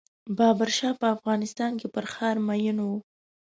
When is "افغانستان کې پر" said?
1.15-2.05